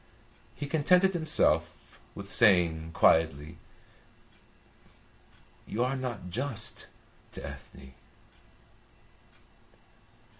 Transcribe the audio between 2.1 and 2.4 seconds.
with